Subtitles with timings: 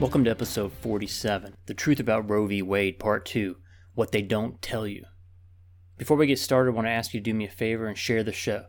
[0.00, 2.62] Welcome to episode 47 The Truth About Roe v.
[2.62, 3.56] Wade, Part 2
[3.94, 5.04] What They Don't Tell You.
[5.96, 7.98] Before we get started, I want to ask you to do me a favor and
[7.98, 8.66] share the show.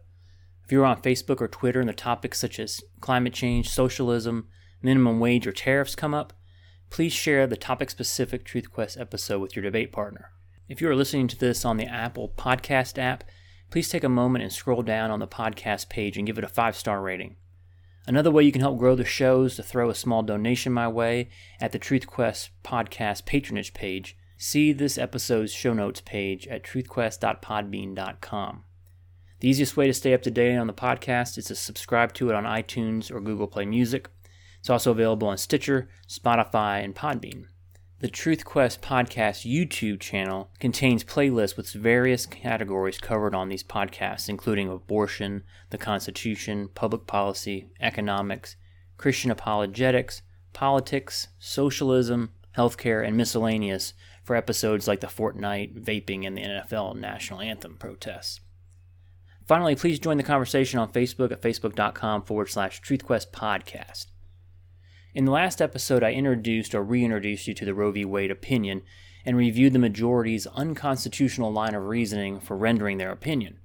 [0.66, 4.48] If you're on Facebook or Twitter and the topics such as climate change, socialism,
[4.81, 6.34] minimum wage, or tariffs come up,
[6.89, 10.32] please share the topic specific Truth Quest episode with your debate partner.
[10.68, 13.23] If you are listening to this on the Apple Podcast app,
[13.70, 16.48] please take a moment and scroll down on the podcast page and give it a
[16.48, 17.36] five star rating.
[18.09, 20.88] Another way you can help grow the show is to throw a small donation my
[20.88, 21.30] way
[21.62, 24.17] at the Truth Quest podcast patronage page.
[24.36, 28.64] See this episode's show notes page at truthquest.podbean.com.
[29.41, 32.31] The easiest way to stay up to date on the podcast is to subscribe to
[32.31, 34.09] it on iTunes or Google Play Music.
[34.59, 37.45] It's also available on Stitcher, Spotify, and Podbean.
[38.02, 44.30] The Truth Quest podcast YouTube channel contains playlists with various categories covered on these podcasts,
[44.30, 48.55] including abortion, the Constitution, public policy, economics,
[48.95, 50.22] Christian apologetics,
[50.53, 57.42] politics, socialism, healthcare, and miscellaneous for episodes like the Fortnite, vaping, and the NFL national
[57.42, 58.39] anthem protests.
[59.45, 64.05] Finally, please join the conversation on Facebook at facebook.com forward slash truthquest podcast.
[65.15, 68.05] In the last episode, I introduced or reintroduced you to the Roe v.
[68.05, 68.83] Wade opinion
[69.25, 73.59] and reviewed the majority's unconstitutional line of reasoning for rendering their opinion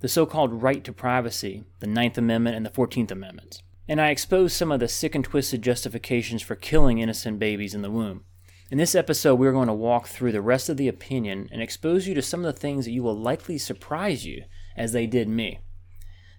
[0.00, 3.62] the so called right to privacy, the Ninth Amendment, and the Fourteenth Amendments.
[3.86, 7.82] And I exposed some of the sick and twisted justifications for killing innocent babies in
[7.82, 8.24] the womb.
[8.70, 12.08] In this episode, we're going to walk through the rest of the opinion and expose
[12.08, 15.28] you to some of the things that you will likely surprise you, as they did
[15.28, 15.60] me.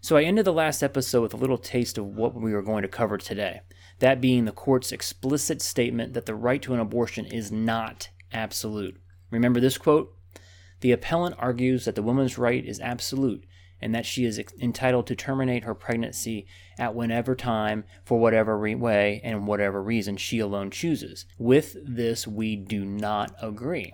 [0.02, 2.82] So I ended the last episode with a little taste of what we are going
[2.82, 3.62] to cover today
[4.02, 9.00] that being the court's explicit statement that the right to an abortion is not absolute.
[9.30, 10.14] Remember this quote?
[10.80, 13.46] The appellant argues that the woman's right is absolute
[13.80, 16.48] and that she is entitled to terminate her pregnancy
[16.80, 21.26] at whenever time, for whatever re- way, and whatever reason she alone chooses.
[21.38, 23.94] With this, we do not agree.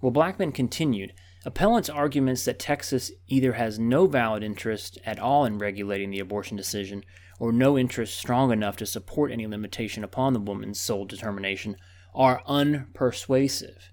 [0.00, 1.12] Well, Blackmun continued
[1.44, 6.56] Appellant's arguments that Texas either has no valid interest at all in regulating the abortion
[6.56, 7.04] decision
[7.38, 11.76] or no interest strong enough to support any limitation upon the woman's sole determination
[12.14, 13.90] are unpersuasive.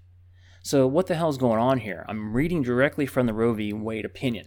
[0.62, 2.04] So, what the hell is going on here?
[2.08, 3.72] I'm reading directly from the Roe v.
[3.72, 4.46] Wade opinion.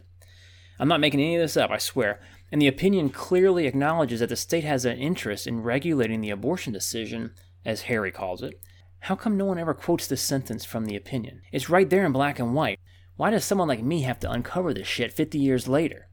[0.79, 2.21] I'm not making any of this up, I swear.
[2.51, 6.71] And the opinion clearly acknowledges that the state has an interest in regulating the abortion
[6.71, 7.33] decision,
[7.65, 8.61] as Harry calls it.
[8.99, 11.41] How come no one ever quotes this sentence from the opinion?
[11.51, 12.79] It's right there in black and white.
[13.17, 16.09] Why does someone like me have to uncover this shit 50 years later?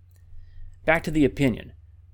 [0.84, 1.72] Back to the opinion.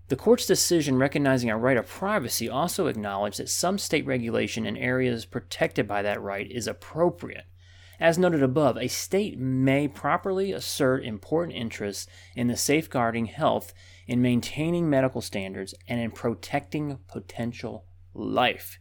[0.08, 4.76] The court's decision recognizing a right of privacy also acknowledged that some state regulation in
[4.76, 7.44] areas protected by that right is appropriate.
[8.00, 13.74] As noted above, a state may properly assert important interests in the safeguarding health,
[14.06, 18.78] in maintaining medical standards, and in protecting potential life.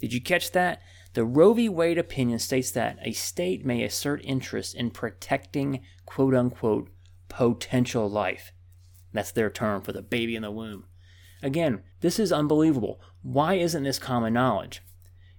[0.00, 0.82] Did you catch that?
[1.14, 1.70] The Roe v.
[1.70, 6.90] Wade opinion states that a state may assert interest in protecting quote unquote
[7.28, 8.52] potential life.
[9.16, 10.84] That's their term for the baby in the womb.
[11.42, 13.00] Again, this is unbelievable.
[13.22, 14.82] Why isn't this common knowledge?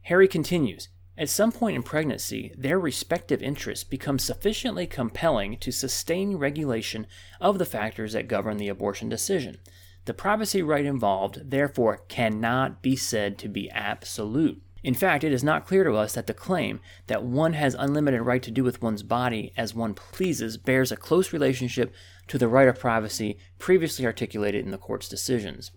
[0.04, 6.38] Harry continues At some point in pregnancy, their respective interests become sufficiently compelling to sustain
[6.38, 7.06] regulation
[7.40, 9.58] of the factors that govern the abortion decision.
[10.06, 14.62] The privacy right involved, therefore, cannot be said to be absolute.
[14.88, 18.22] In fact, it is not clear to us that the claim that one has unlimited
[18.22, 21.94] right to do with one's body as one pleases bears a close relationship
[22.28, 25.72] to the right of privacy previously articulated in the court's decisions.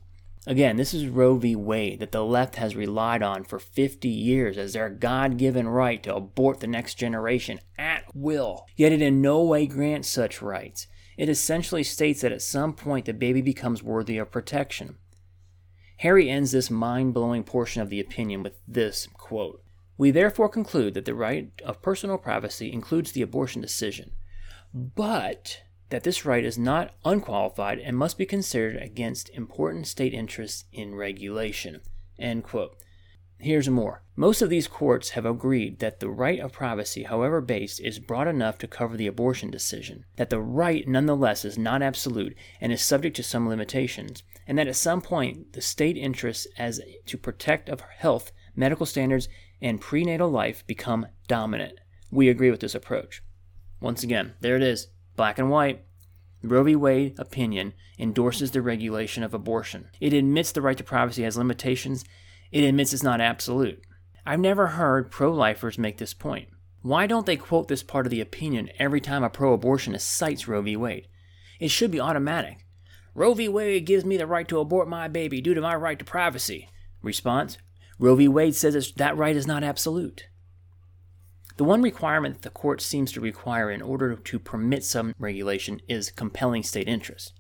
[0.47, 1.57] Again, this is Roe v.
[1.57, 6.01] Wade that the left has relied on for 50 years as their God given right
[6.05, 8.65] to abort the next generation at will.
[8.77, 10.87] Yet it in no way grants such rights.
[11.17, 14.99] It essentially states that at some point the baby becomes worthy of protection.
[16.01, 19.63] Harry ends this mind blowing portion of the opinion with this quote
[19.99, 24.13] We therefore conclude that the right of personal privacy includes the abortion decision,
[24.73, 25.61] but
[25.91, 30.95] that this right is not unqualified and must be considered against important state interests in
[30.95, 31.83] regulation.
[32.19, 32.79] End quote.
[33.43, 34.03] Here's more.
[34.17, 38.29] Most of these courts have agreed that the right of privacy, however based, is broad
[38.29, 42.83] enough to cover the abortion decision, that the right nonetheless is not absolute and is
[42.83, 47.71] subject to some limitations, and that at some point the state interests as to protect
[47.71, 49.27] of health, medical standards,
[49.63, 51.81] and prenatal life become dominant.
[52.11, 53.23] We agree with this approach.
[53.81, 55.83] Once again, there it is, black and white.
[56.43, 56.77] Roe v.
[56.77, 59.89] Wade opinion endorses the regulation of abortion.
[59.99, 62.05] It admits the right to privacy has limitations
[62.53, 63.83] it admits it's not absolute.
[64.27, 66.49] I've never heard pro lifers make this point.
[66.83, 70.49] Why don't they quote this part of the opinion every time a pro abortionist cites
[70.49, 70.77] Roe v.
[70.77, 71.09] Wade?
[71.59, 72.65] It should be automatic.
[73.15, 73.49] Roe v.
[73.49, 76.69] Wade gives me the right to abort my baby due to my right to privacy.
[77.03, 77.59] Response
[77.99, 78.29] Roe v.
[78.29, 80.27] Wade says that right is not absolute.
[81.57, 85.83] The one requirement that the court seems to require in order to permit some regulation
[85.87, 87.35] is compelling state interest.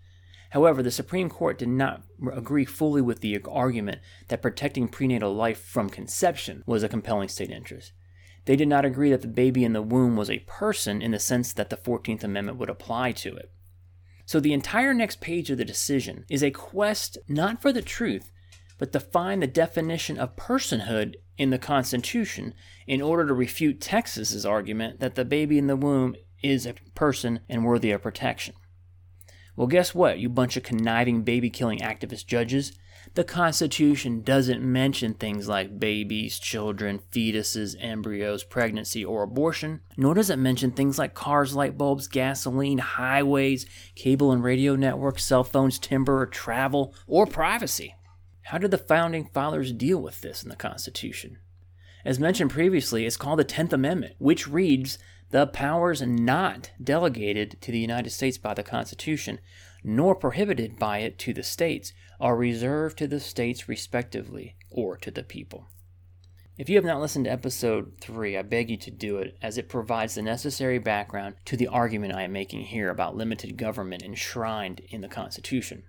[0.50, 2.02] However, the Supreme Court did not
[2.32, 7.50] agree fully with the argument that protecting prenatal life from conception was a compelling state
[7.50, 7.92] interest.
[8.46, 11.20] They did not agree that the baby in the womb was a person in the
[11.20, 13.52] sense that the 14th Amendment would apply to it.
[14.26, 18.32] So the entire next page of the decision is a quest not for the truth,
[18.78, 22.54] but to find the definition of personhood in the Constitution
[22.86, 27.40] in order to refute Texas's argument that the baby in the womb is a person
[27.48, 28.54] and worthy of protection.
[29.60, 32.72] Well, guess what, you bunch of conniving baby killing activist judges?
[33.12, 40.30] The Constitution doesn't mention things like babies, children, fetuses, embryos, pregnancy, or abortion, nor does
[40.30, 45.78] it mention things like cars, light bulbs, gasoline, highways, cable and radio networks, cell phones,
[45.78, 47.94] timber, or travel, or privacy.
[48.44, 51.36] How did the founding fathers deal with this in the Constitution?
[52.02, 54.96] As mentioned previously, it's called the 10th Amendment, which reads
[55.30, 59.38] the powers not delegated to the United States by the Constitution,
[59.84, 65.10] nor prohibited by it to the states, are reserved to the states respectively, or to
[65.10, 65.68] the people.
[66.58, 69.56] If you have not listened to episode 3, I beg you to do it, as
[69.56, 74.02] it provides the necessary background to the argument I am making here about limited government
[74.02, 75.84] enshrined in the Constitution.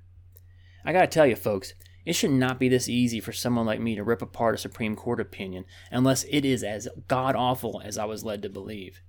[0.86, 1.74] I gotta tell you, folks,
[2.06, 4.96] it should not be this easy for someone like me to rip apart a Supreme
[4.96, 9.02] Court opinion unless it is as god awful as I was led to believe.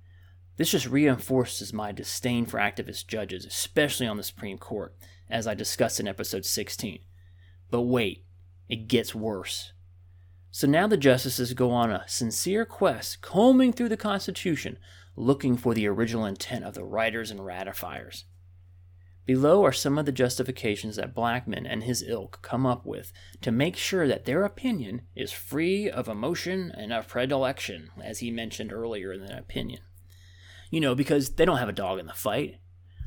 [0.56, 4.94] This just reinforces my disdain for activist judges, especially on the Supreme Court,
[5.30, 7.00] as I discussed in episode 16.
[7.70, 8.26] But wait,
[8.68, 9.72] it gets worse.
[10.50, 14.78] So now the justices go on a sincere quest, combing through the Constitution,
[15.16, 18.24] looking for the original intent of the writers and ratifiers.
[19.24, 23.52] Below are some of the justifications that Blackmun and his ilk come up with to
[23.52, 28.72] make sure that their opinion is free of emotion and of predilection, as he mentioned
[28.72, 29.80] earlier in the opinion.
[30.72, 32.56] You know, because they don't have a dog in the fight.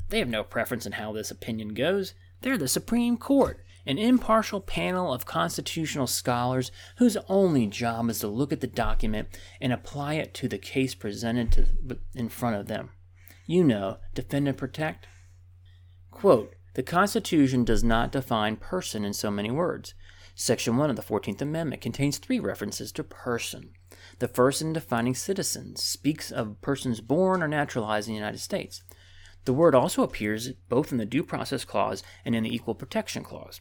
[0.09, 2.13] They have no preference in how this opinion goes.
[2.41, 8.27] They're the Supreme Court, an impartial panel of constitutional scholars whose only job is to
[8.27, 9.29] look at the document
[9.59, 12.91] and apply it to the case presented to, in front of them.
[13.47, 15.07] You know, defend and protect.
[16.11, 19.95] Quote, the Constitution does not define person in so many words.
[20.35, 23.71] Section 1 of the 14th Amendment contains three references to person.
[24.19, 28.81] The first in defining citizens speaks of persons born or naturalized in the United States.
[29.43, 33.23] The word also appears both in the Due Process Clause and in the Equal Protection
[33.23, 33.59] Clause.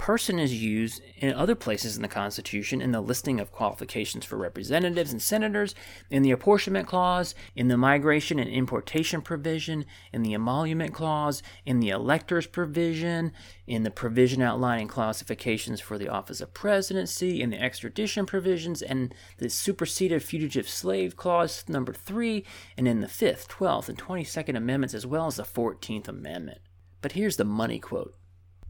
[0.00, 4.38] Person is used in other places in the Constitution in the listing of qualifications for
[4.38, 5.74] representatives and senators,
[6.08, 11.80] in the Apportionment Clause, in the Migration and Importation Provision, in the Emolument Clause, in
[11.80, 13.32] the Electors Provision,
[13.66, 19.14] in the provision outlining classifications for the office of presidency, in the extradition provisions, and
[19.36, 22.42] the superseded Fugitive Slave Clause number 3,
[22.78, 26.60] and in the 5th, 12th, and 22nd Amendments, as well as the 14th Amendment.
[27.02, 28.14] But here's the money quote.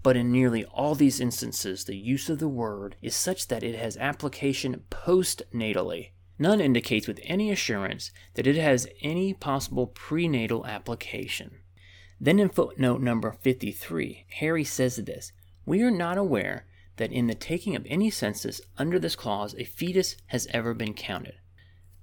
[0.02, 3.74] But in nearly all these instances, the use of the word is such that it
[3.74, 6.10] has application postnatally.
[6.38, 11.56] None indicates with any assurance that it has any possible prenatal application.
[12.18, 15.32] Then in footnote number 53, Harry says this
[15.66, 19.64] We are not aware that in the taking of any census under this clause a
[19.64, 21.34] fetus has ever been counted.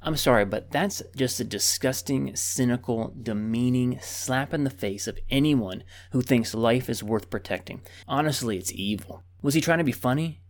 [0.02, 5.84] I'm sorry, but that's just a disgusting, cynical, demeaning slap in the face of anyone
[6.12, 7.82] who thinks life is worth protecting.
[8.08, 9.24] Honestly, it's evil.
[9.42, 10.42] Was he trying to be funny?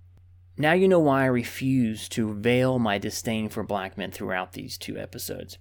[0.58, 4.98] Now you know why I refuse to veil my disdain for Blackmun throughout these two
[4.98, 5.58] episodes.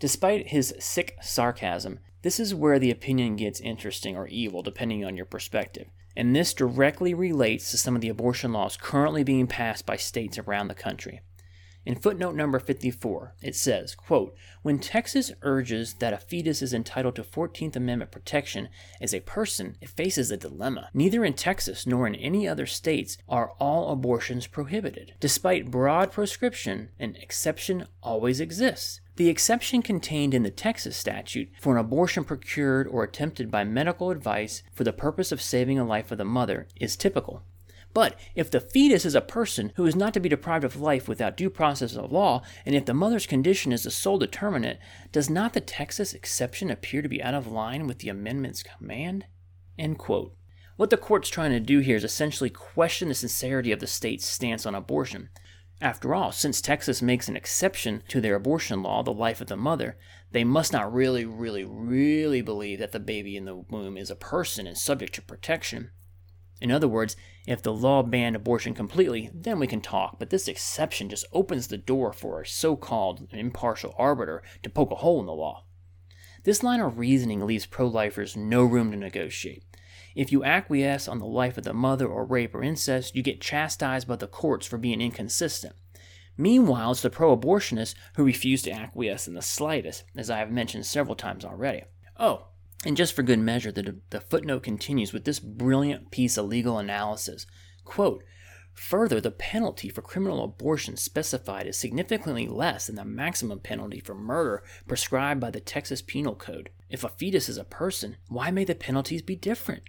[0.00, 5.16] Despite his sick sarcasm, this is where the opinion gets interesting or evil, depending on
[5.16, 5.88] your perspective.
[6.16, 10.38] And this directly relates to some of the abortion laws currently being passed by states
[10.38, 11.20] around the country.
[11.86, 17.16] In footnote number 54, it says, quote, When Texas urges that a fetus is entitled
[17.16, 18.70] to 14th Amendment protection
[19.02, 20.88] as a person, it faces a dilemma.
[20.94, 25.14] Neither in Texas nor in any other states are all abortions prohibited.
[25.20, 29.02] Despite broad proscription, an exception always exists.
[29.16, 34.10] The exception contained in the Texas statute for an abortion procured or attempted by medical
[34.10, 37.44] advice for the purpose of saving a life of the mother is typical.
[37.94, 41.06] But if the fetus is a person who is not to be deprived of life
[41.08, 44.80] without due process of law, and if the mother's condition is the sole determinant,
[45.12, 49.26] does not the Texas exception appear to be out of line with the amendment's command?
[50.76, 54.26] What the court's trying to do here is essentially question the sincerity of the state's
[54.26, 55.28] stance on abortion.
[55.80, 59.56] After all, since Texas makes an exception to their abortion law, the life of the
[59.56, 59.96] mother,
[60.32, 64.16] they must not really, really, really believe that the baby in the womb is a
[64.16, 65.90] person and subject to protection.
[66.64, 67.14] In other words,
[67.46, 71.66] if the law banned abortion completely, then we can talk, but this exception just opens
[71.66, 75.66] the door for a so called impartial arbiter to poke a hole in the law.
[76.44, 79.62] This line of reasoning leaves pro lifers no room to negotiate.
[80.14, 83.42] If you acquiesce on the life of the mother or rape or incest, you get
[83.42, 85.74] chastised by the courts for being inconsistent.
[86.38, 90.50] Meanwhile, it's the pro abortionists who refuse to acquiesce in the slightest, as I have
[90.50, 91.82] mentioned several times already.
[92.18, 92.46] Oh,
[92.84, 96.78] and just for good measure, the, the footnote continues with this brilliant piece of legal
[96.78, 97.46] analysis.
[97.84, 98.22] Quote,
[98.74, 104.14] Further, the penalty for criminal abortion specified is significantly less than the maximum penalty for
[104.14, 106.70] murder prescribed by the Texas Penal Code.
[106.90, 109.84] If a fetus is a person, why may the penalties be different?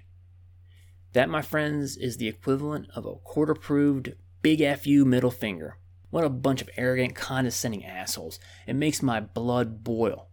[1.13, 5.79] That, my friends, is the equivalent of a court approved big FU middle finger.
[6.11, 8.39] What a bunch of arrogant, condescending assholes.
[8.67, 10.29] It makes my blood boil.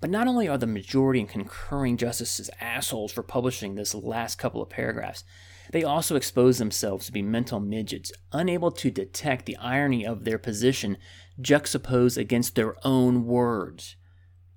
[0.00, 4.60] But not only are the majority and concurring justices assholes for publishing this last couple
[4.60, 5.24] of paragraphs,
[5.72, 10.38] they also expose themselves to be mental midgets, unable to detect the irony of their
[10.38, 10.96] position
[11.40, 13.96] juxtaposed against their own words.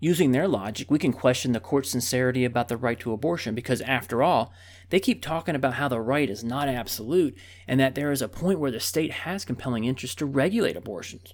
[0.02, 3.82] Using their logic, we can question the court's sincerity about the right to abortion because,
[3.82, 4.54] after all,
[4.92, 8.30] they keep talking about how the right is not absolute and that there is a
[8.30, 11.34] point where the state has compelling interest to regulate abortions.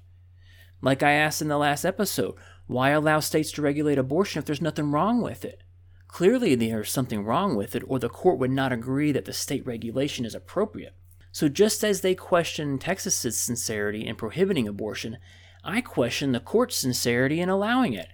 [0.81, 2.35] Like I asked in the last episode,
[2.67, 5.61] why allow states to regulate abortion if there's nothing wrong with it?
[6.07, 9.65] Clearly, there's something wrong with it, or the court would not agree that the state
[9.65, 10.95] regulation is appropriate.
[11.31, 15.17] So, just as they question Texas's sincerity in prohibiting abortion,
[15.63, 18.07] I question the court's sincerity in allowing it.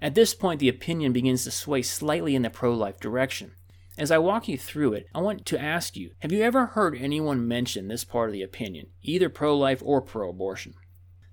[0.00, 3.52] At this point, the opinion begins to sway slightly in the pro life direction.
[3.98, 6.96] As I walk you through it, I want to ask you have you ever heard
[6.96, 10.74] anyone mention this part of the opinion, either pro life or pro abortion?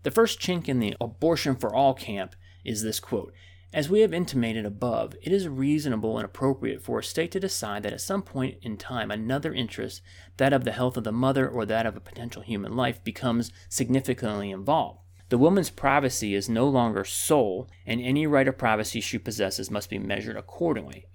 [0.08, 2.34] The first chink in the abortion for all camp
[2.64, 3.34] is this quote
[3.74, 7.84] As we have intimated above, it is reasonable and appropriate for a state to decide
[7.84, 10.02] that at some point in time another interest,
[10.38, 13.52] that of the health of the mother or that of a potential human life, becomes
[13.68, 15.02] significantly involved.
[15.28, 19.90] The woman's privacy is no longer sole, and any right of privacy she possesses must
[19.90, 21.08] be measured accordingly.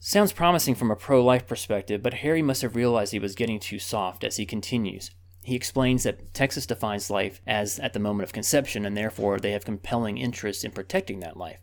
[0.00, 3.60] Sounds promising from a pro life perspective, but Harry must have realized he was getting
[3.60, 5.12] too soft as he continues.
[5.44, 9.52] He explains that Texas defines life as at the moment of conception, and therefore they
[9.52, 11.58] have compelling interest in protecting that life.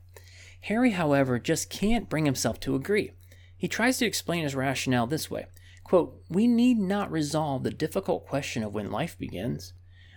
[0.62, 3.12] Harry, however, just can't bring himself to agree.
[3.58, 5.48] He tries to explain his rationale this way
[5.84, 9.74] quote, We need not resolve the difficult question of when life begins.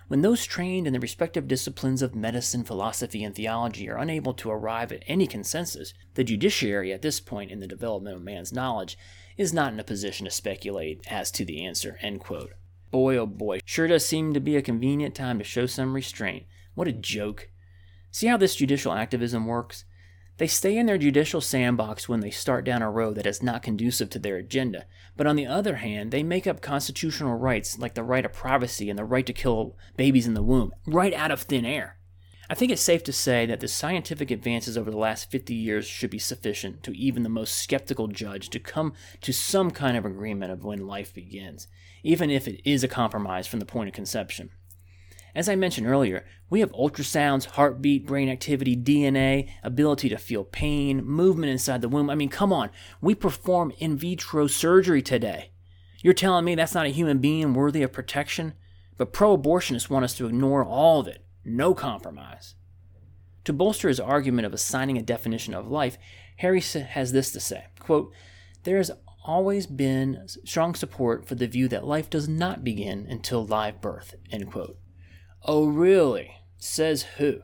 [0.09, 4.51] When those trained in the respective disciplines of medicine, philosophy, and theology are unable to
[4.51, 8.99] arrive at any consensus, the judiciary at this point in the development of man's knowledge
[9.39, 11.99] is not in a position to speculate as to the answer.
[12.95, 16.47] Boy, oh boy, sure does seem to be a convenient time to show some restraint.
[16.77, 17.49] What a joke.
[18.13, 19.85] See how this judicial activism works?
[20.39, 23.65] They stay in their judicial sandbox when they start down a road that is not
[23.65, 24.87] conducive to their agenda.
[25.17, 28.89] But on the other hand, they make up constitutional rights like the right of privacy
[28.89, 31.99] and the right to kill babies in the womb right out of thin air.
[32.51, 35.87] I think it's safe to say that the scientific advances over the last 50 years
[35.87, 40.05] should be sufficient to even the most skeptical judge to come to some kind of
[40.05, 41.69] agreement of when life begins,
[42.03, 44.51] even if it is a compromise from the point of conception.
[45.35, 51.05] As I mentioned earlier, we have ultrasounds, heartbeat, brain activity, DNA, ability to feel pain,
[51.05, 52.09] movement inside the womb.
[52.09, 52.71] I mean, come on,
[53.01, 55.51] we perform in vitro surgery today.
[56.03, 58.53] You're telling me that's not a human being worthy of protection?
[58.97, 62.55] But pro abortionists want us to ignore all of it, no compromise.
[63.45, 65.99] To bolster his argument of assigning a definition of life,
[66.39, 68.13] Harry has this to say quote,
[68.63, 68.91] There has
[69.25, 74.15] always been strong support for the view that life does not begin until live birth.
[74.31, 74.79] End quote.
[75.43, 76.37] Oh, really?
[76.57, 77.41] Says who?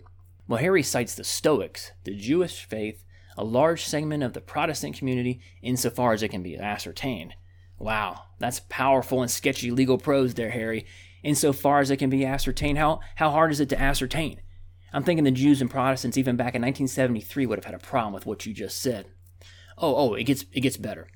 [0.49, 3.05] Well, Harry cites the Stoics, the Jewish faith,
[3.37, 7.35] a large segment of the Protestant community, insofar as it can be ascertained.
[7.79, 10.87] Wow, that's powerful and sketchy legal prose there, Harry.
[11.23, 14.41] Insofar as it can be ascertained, how, how hard is it to ascertain?
[14.93, 18.13] I'm thinking the Jews and Protestants, even back in 1973, would have had a problem
[18.13, 19.07] with what you just said.
[19.79, 21.09] Oh, oh, it gets, it gets better.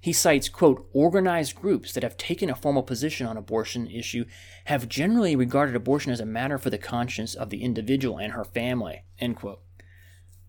[0.00, 4.24] He cites, quote, organized groups that have taken a formal position on abortion issue
[4.64, 8.44] have generally regarded abortion as a matter for the conscience of the individual and her
[8.44, 9.62] family, end quote.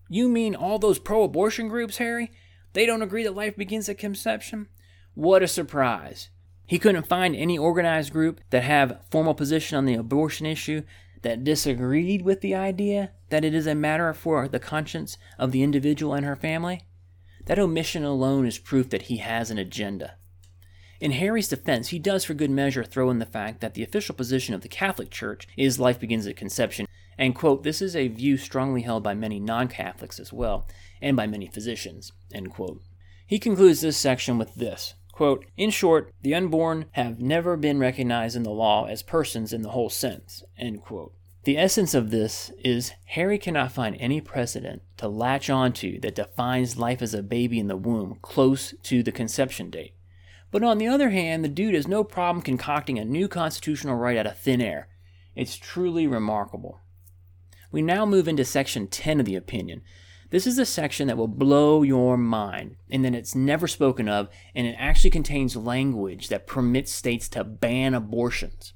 [0.08, 2.32] You mean all those pro abortion groups, Harry?
[2.72, 4.66] They don't agree that life begins at conception?
[5.14, 6.30] What a surprise.
[6.66, 10.82] He couldn't find any organized group that have formal position on the abortion issue
[11.22, 15.62] that disagreed with the idea that it is a matter for the conscience of the
[15.62, 16.86] individual and her family?
[17.46, 20.16] That omission alone is proof that he has an agenda.
[21.00, 24.14] In Harry's defense, he does for good measure throw in the fact that the official
[24.14, 26.86] position of the Catholic Church is life begins at conception,
[27.18, 30.66] and, quote, this is a view strongly held by many non Catholics as well,
[31.02, 32.80] and by many physicians, end quote.
[33.26, 38.34] He concludes this section with this Quote, in short, the unborn have never been recognized
[38.34, 40.42] in the law as persons in the whole sense.
[40.58, 41.14] End quote.
[41.44, 46.78] The essence of this is Harry cannot find any precedent to latch onto that defines
[46.78, 49.94] life as a baby in the womb close to the conception date.
[50.50, 54.16] But on the other hand, the dude has no problem concocting a new constitutional right
[54.16, 54.88] out of thin air.
[55.36, 56.80] It's truly remarkable.
[57.70, 59.82] We now move into section 10 of the opinion,
[60.34, 64.28] this is a section that will blow your mind, and then it's never spoken of,
[64.52, 68.72] and it actually contains language that permits states to ban abortions.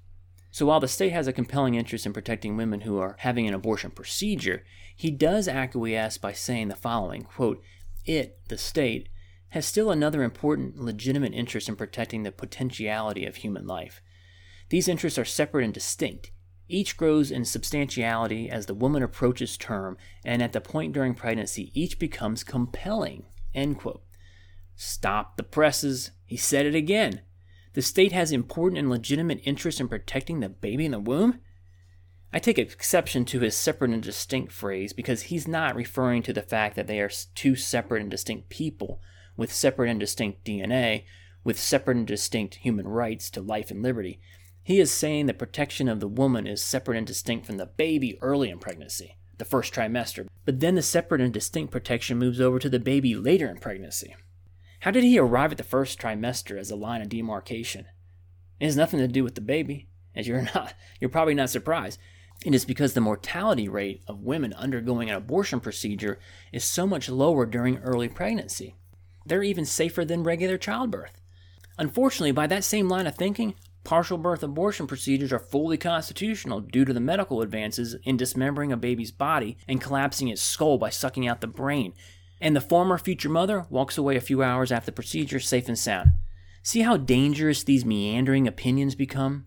[0.52, 3.54] So while the state has a compelling interest in protecting women who are having an
[3.54, 4.62] abortion procedure,
[4.94, 7.60] he does acquiesce by saying the following quote,
[8.04, 9.08] It, the state,
[9.48, 14.00] has still another important legitimate interest in protecting the potentiality of human life.
[14.68, 16.30] These interests are separate and distinct,
[16.68, 21.70] each grows in substantiality as the woman approaches term, and at the point during pregnancy,
[21.74, 23.24] each becomes compelling.
[23.54, 24.02] End quote.
[24.76, 26.12] Stop the presses.
[26.24, 27.22] He said it again.
[27.72, 31.40] The state has important and legitimate interest in protecting the baby in the womb?
[32.32, 36.42] I take exception to his separate and distinct phrase because he's not referring to the
[36.42, 39.00] fact that they are two separate and distinct people
[39.36, 41.04] with separate and distinct DNA,
[41.42, 44.20] with separate and distinct human rights to life and liberty.
[44.68, 48.18] He is saying the protection of the woman is separate and distinct from the baby
[48.20, 52.58] early in pregnancy, the first trimester, but then the separate and distinct protection moves over
[52.58, 54.14] to the baby later in pregnancy.
[54.80, 57.86] How did he arrive at the first trimester as a line of demarcation?
[58.60, 61.98] It has nothing to do with the baby, as you're not you're probably not surprised.
[62.44, 66.18] It is because the mortality rate of women undergoing an abortion procedure
[66.52, 68.74] is so much lower during early pregnancy.
[69.24, 71.22] They're even safer than regular childbirth.
[71.78, 73.54] Unfortunately, by that same line of thinking,
[73.88, 78.76] Partial birth abortion procedures are fully constitutional due to the medical advances in dismembering a
[78.76, 81.94] baby's body and collapsing its skull by sucking out the brain.
[82.38, 85.78] And the former future mother walks away a few hours after the procedure safe and
[85.78, 86.10] sound.
[86.62, 89.46] See how dangerous these meandering opinions become?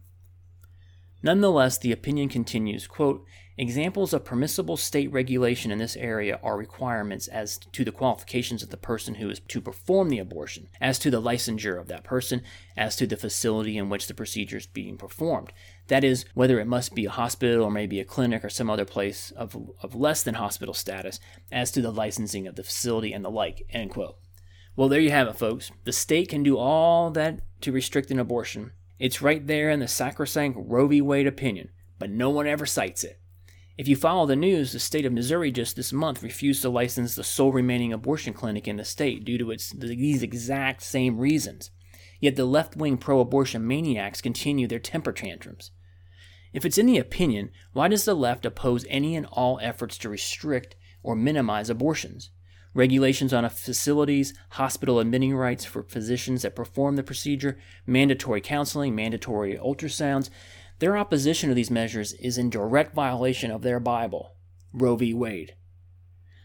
[1.21, 3.23] Nonetheless, the opinion continues quote,
[3.57, 8.69] Examples of permissible state regulation in this area are requirements as to the qualifications of
[8.69, 12.41] the person who is to perform the abortion, as to the licensure of that person,
[12.77, 15.51] as to the facility in which the procedure is being performed.
[15.87, 18.85] That is, whether it must be a hospital or maybe a clinic or some other
[18.85, 21.19] place of, of less than hospital status,
[21.51, 23.67] as to the licensing of the facility and the like.
[23.69, 24.17] End quote.
[24.77, 25.71] Well, there you have it, folks.
[25.83, 28.71] The state can do all that to restrict an abortion.
[28.97, 31.01] It's right there in the sacrosanct Roe v.
[31.01, 33.19] Wade opinion, but no one ever cites it.
[33.77, 37.15] If you follow the news, the state of Missouri just this month refused to license
[37.15, 41.71] the sole remaining abortion clinic in the state due to its, these exact same reasons.
[42.19, 45.71] Yet the left wing pro abortion maniacs continue their temper tantrums.
[46.53, 50.75] If it's the opinion, why does the left oppose any and all efforts to restrict
[51.01, 52.29] or minimize abortions?
[52.73, 59.57] Regulations on facilities, hospital admitting rights for physicians that perform the procedure, mandatory counseling, mandatory
[59.57, 60.29] ultrasounds,
[60.82, 64.36] their opposition to these measures is in direct violation of their Bible,
[64.74, 65.13] Roe v.
[65.13, 65.54] Wade.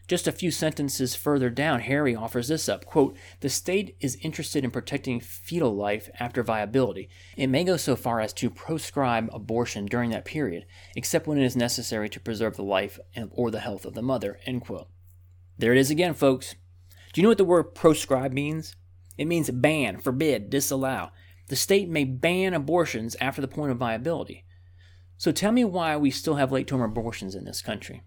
[0.08, 4.62] Just a few sentences further down, Harry offers this up quote, The state is interested
[4.62, 7.08] in protecting fetal life after viability.
[7.38, 11.44] It may go so far as to proscribe abortion during that period, except when it
[11.44, 14.38] is necessary to preserve the life or the health of the mother.
[14.44, 14.88] End quote.
[15.56, 16.56] There it is again, folks.
[17.14, 18.76] Do you know what the word proscribe means?
[19.16, 21.10] It means ban, forbid, disallow.
[21.48, 24.44] The state may ban abortions after the point of viability.
[25.16, 28.02] So tell me why we still have late term abortions in this country.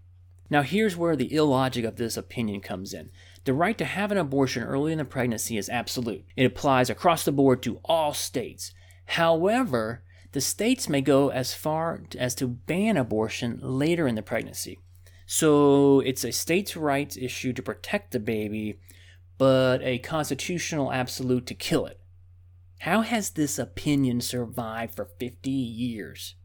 [0.50, 3.10] Now, here's where the illogic of this opinion comes in.
[3.44, 7.24] The right to have an abortion early in the pregnancy is absolute, it applies across
[7.24, 8.72] the board to all states.
[9.06, 14.78] However, the states may go as far as to ban abortion later in the pregnancy.
[15.26, 18.80] So it's a states' rights issue to protect the baby,
[19.38, 21.99] but a constitutional absolute to kill it.
[22.80, 26.36] How has this opinion survived for 50 years?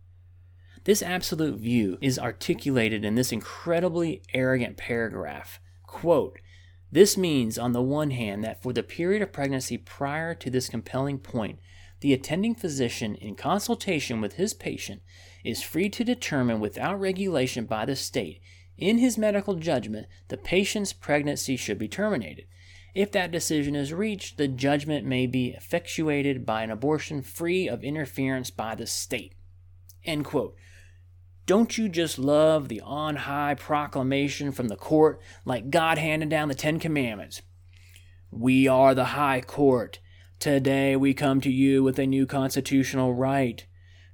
[0.83, 5.61] This absolute view is articulated in this incredibly arrogant paragraph.
[5.87, 6.39] Quote,
[6.91, 10.67] this means, on the one hand, that for the period of pregnancy prior to this
[10.67, 11.59] compelling point,
[12.01, 15.01] the attending physician, in consultation with his patient,
[15.45, 18.41] is free to determine without regulation by the state,
[18.77, 22.45] in his medical judgment, the patient's pregnancy should be terminated.
[22.95, 27.83] If that decision is reached, the judgment may be effectuated by an abortion free of
[27.83, 29.35] interference by the state.
[30.05, 30.55] End quote.
[31.45, 36.47] Don't you just love the on high proclamation from the court like God handed down
[36.47, 37.41] the Ten Commandments?
[38.31, 39.99] We are the High Court.
[40.39, 43.65] Today we come to you with a new constitutional right.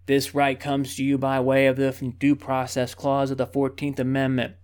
[0.08, 4.00] This right comes to you by way of the Due Process Clause of the 14th
[4.00, 4.56] Amendment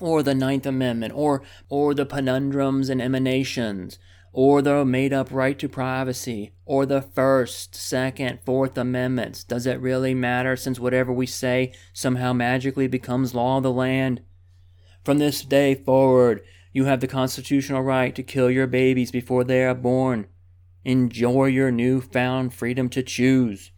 [0.00, 3.98] or the Ninth Amendment, or, or the Penumbrums and Emanations,
[4.32, 9.44] or the made up right to privacy, or the First, Second, Fourth Amendments.
[9.44, 14.22] Does it really matter since whatever we say somehow magically becomes law of the land?
[15.04, 19.62] From this day forward, you have the constitutional right to kill your babies before they
[19.62, 20.26] are born.
[20.84, 23.70] Enjoy your new found freedom to choose,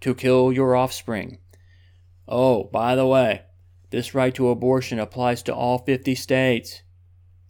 [0.00, 1.38] to kill your offspring.
[2.26, 3.42] Oh, by the way,
[3.90, 6.82] this right to abortion applies to all 50 states.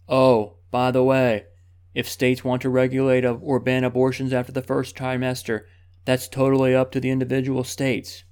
[0.07, 1.45] Oh, by the way,
[1.93, 5.63] if states want to regulate or ban abortions after the first trimester,
[6.05, 8.23] that's totally up to the individual states.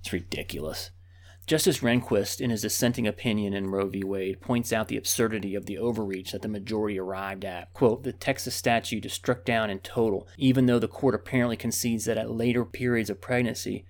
[0.00, 0.90] It's ridiculous.
[1.44, 4.04] Justice Rehnquist, in his dissenting opinion in Roe v.
[4.04, 7.72] Wade, points out the absurdity of the overreach that the majority arrived at.
[7.72, 12.04] Quote, the Texas statute is struck down in total, even though the court apparently concedes
[12.04, 13.84] that at later periods of pregnancy,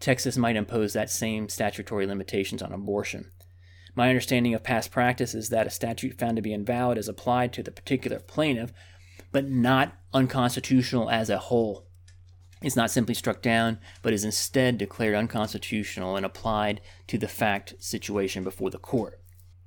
[0.00, 3.30] Texas might impose that same statutory limitations on abortion.
[3.94, 7.52] My understanding of past practice is that a statute found to be invalid is applied
[7.54, 8.72] to the particular plaintiff,
[9.32, 11.86] but not unconstitutional as a whole.
[12.62, 17.74] It's not simply struck down, but is instead declared unconstitutional and applied to the fact
[17.78, 19.20] situation before the court.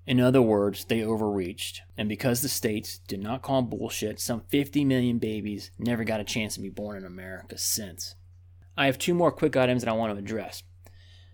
[0.06, 4.84] In other words, they overreached, and because the states did not call bullshit, some 50
[4.86, 8.16] million babies never got a chance to be born in America since.
[8.78, 10.64] I have two more quick items that I want to address.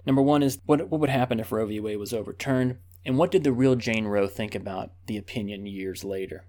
[0.06, 1.80] Number one is what, what would happen if Roe v.
[1.80, 6.04] Wade was overturned, and what did the real Jane Roe think about the opinion years
[6.04, 6.46] later?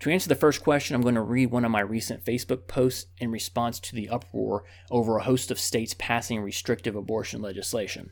[0.00, 3.06] To answer the first question, I'm going to read one of my recent Facebook posts
[3.18, 8.10] in response to the uproar over a host of states passing restrictive abortion legislation.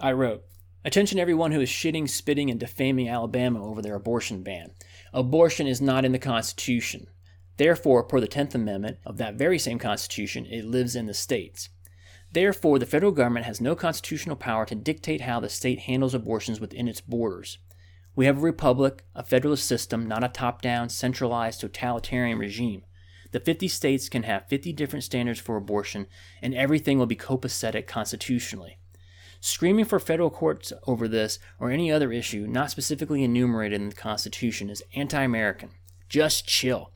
[0.00, 0.42] I wrote,
[0.84, 4.72] Attention everyone who is shitting, spitting, and defaming Alabama over their abortion ban.
[5.12, 7.06] Abortion is not in the Constitution.
[7.58, 11.68] Therefore, per the 10th Amendment of that very same Constitution, it lives in the states.
[12.30, 16.60] Therefore, the federal government has no constitutional power to dictate how the state handles abortions
[16.60, 17.58] within its borders.
[18.14, 22.84] We have a republic, a federalist system, not a top down, centralized, totalitarian regime.
[23.32, 26.06] The 50 states can have 50 different standards for abortion,
[26.40, 28.78] and everything will be copacetic constitutionally.
[29.40, 33.94] Screaming for federal courts over this or any other issue not specifically enumerated in the
[33.94, 35.70] Constitution is anti American.
[36.08, 36.92] Just chill.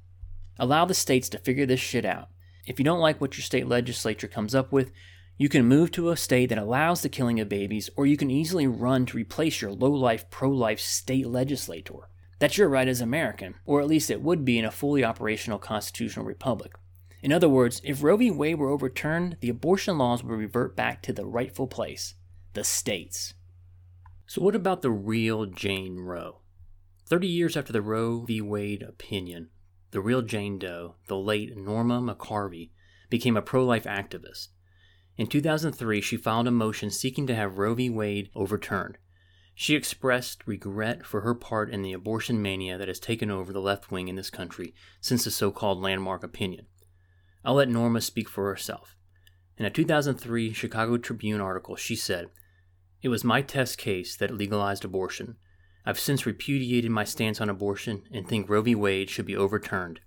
[0.59, 2.29] Allow the states to figure this shit out.
[2.67, 4.93] If you don't like what your state legislature comes up with,
[5.37, 8.31] you can move to a state that allows the killing of babies, or you can
[8.31, 12.09] easily run to replace your low life, pro life state legislator.
[12.39, 15.59] That's your right as American, or at least it would be in a fully operational
[15.59, 16.75] constitutional republic.
[17.23, 18.31] In other words, if Roe v.
[18.31, 22.15] Wade were overturned, the abortion laws would revert back to the rightful place
[22.55, 23.35] the states.
[24.27, 26.41] So, what about the real Jane Roe?
[27.07, 28.41] 30 years after the Roe v.
[28.41, 29.51] Wade opinion,
[29.93, 32.71] the real Jane Doe, the late Norma McCorvey,
[33.09, 34.49] became a pro life activist.
[35.17, 37.91] In 2003, she filed a motion seeking to have Roe v.
[37.91, 38.97] Wade overturned.
[39.55, 43.61] She expressed regret for her part in the abortion mania that has taken over the
[43.61, 46.67] left wing in this country since the so called landmark opinion.
[47.45, 48.97] I'll let Norma speak for herself.
[49.59, 52.31] In a 2003 Chicago Tribune article, she said,
[53.03, 55.37] It was my test case that legalized abortion.
[55.85, 58.75] I've since repudiated my stance on abortion and think Roe v.
[58.75, 60.01] Wade should be overturned.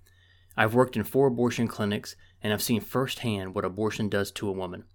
[0.56, 4.54] I've worked in four abortion clinics and I've seen firsthand what abortion does to a
[4.54, 4.86] woman.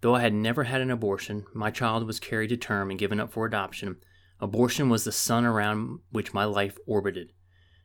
[0.00, 3.20] Though I had never had an abortion, my child was carried to term and given
[3.20, 3.96] up for adoption.
[4.40, 7.32] Abortion was the sun around which my life orbited.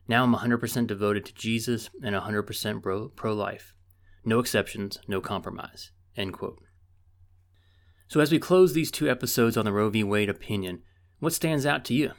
[0.08, 3.74] Now I'm 100% devoted to Jesus and 100% pro life.
[4.24, 5.90] No exceptions, no compromise.
[6.16, 6.62] End quote.
[8.08, 10.04] So, as we close these two episodes on the Roe v.
[10.04, 10.82] Wade opinion,
[11.18, 12.12] what stands out to you?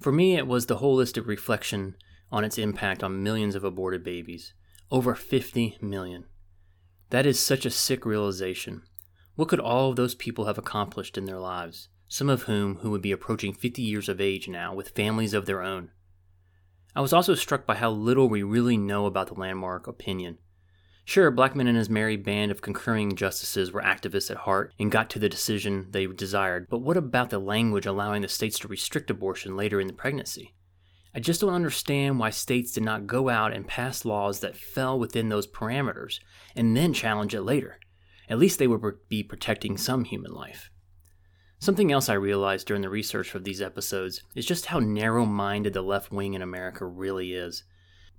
[0.00, 1.96] For me, it was the holistic reflection
[2.30, 4.54] on its impact on millions of aborted babies.
[4.90, 6.24] Over 50 million.
[7.10, 8.82] That is such a sick realization.
[9.36, 12.90] What could all of those people have accomplished in their lives, some of whom who
[12.90, 15.90] would be approaching 50 years of age now with families of their own?
[16.94, 20.38] I was also struck by how little we really know about the landmark opinion.
[21.06, 25.10] Sure, Blackmun and his merry band of concurring justices were activists at heart and got
[25.10, 29.10] to the decision they desired, but what about the language allowing the states to restrict
[29.10, 30.54] abortion later in the pregnancy?
[31.14, 34.98] I just don't understand why states did not go out and pass laws that fell
[34.98, 36.18] within those parameters
[36.56, 37.78] and then challenge it later.
[38.28, 40.70] At least they would be protecting some human life.
[41.58, 45.74] Something else I realized during the research for these episodes is just how narrow minded
[45.74, 47.62] the left wing in America really is.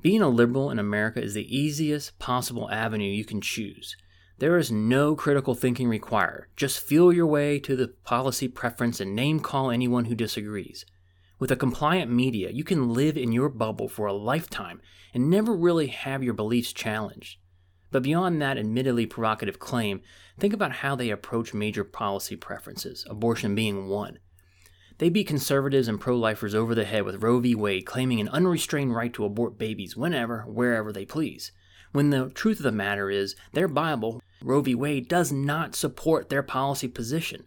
[0.05, 3.97] Being a liberal in America is the easiest possible avenue you can choose.
[4.37, 6.45] There is no critical thinking required.
[6.55, 10.85] Just feel your way to the policy preference and name call anyone who disagrees.
[11.39, 14.79] With a compliant media, you can live in your bubble for a lifetime
[15.11, 17.39] and never really have your beliefs challenged.
[17.89, 20.01] But beyond that admittedly provocative claim,
[20.39, 24.19] think about how they approach major policy preferences, abortion being one.
[24.97, 27.53] They beat conservatives and pro lifers over the head with Roe v.
[27.53, 31.51] Wade claiming an unrestrained right to abort babies whenever, wherever they please.
[31.91, 34.75] When the truth of the matter is, their Bible, Roe v.
[34.75, 37.45] Wade, does not support their policy position.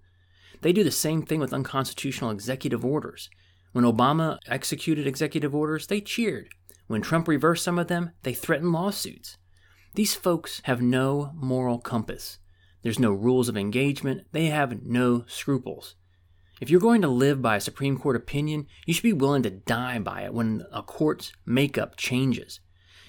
[0.60, 3.30] They do the same thing with unconstitutional executive orders.
[3.72, 6.48] When Obama executed executive orders, they cheered.
[6.86, 9.36] When Trump reversed some of them, they threatened lawsuits.
[9.94, 12.38] These folks have no moral compass.
[12.82, 14.26] There's no rules of engagement.
[14.32, 15.94] They have no scruples.
[16.60, 19.50] If you're going to live by a Supreme Court opinion, you should be willing to
[19.50, 22.60] die by it when a court's makeup changes.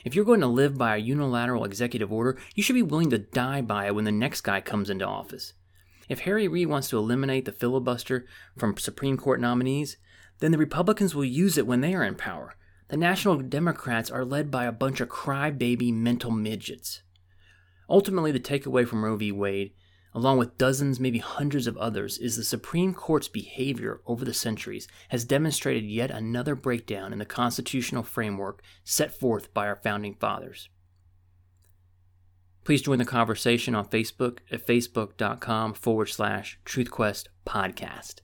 [0.06, 3.18] If you're going to live by a unilateral executive order, you should be willing to
[3.18, 5.54] die by it when the next guy comes into office.
[6.08, 8.26] If Harry Reid wants to eliminate the filibuster
[8.58, 9.98] from Supreme Court nominees,
[10.40, 12.56] then the Republicans will use it when they are in power.
[12.90, 17.02] The National Democrats are led by a bunch of crybaby mental midgets.
[17.90, 19.32] Ultimately, the takeaway from Roe v.
[19.32, 19.74] Wade,
[20.14, 24.88] along with dozens, maybe hundreds of others, is the Supreme Court's behavior over the centuries
[25.10, 30.70] has demonstrated yet another breakdown in the constitutional framework set forth by our founding fathers.
[32.64, 38.22] Please join the conversation on Facebook at facebook.com forward slash TruthQuest podcast.